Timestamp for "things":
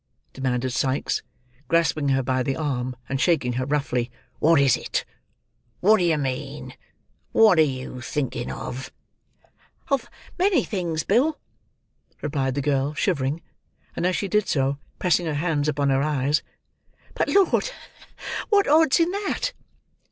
10.63-11.03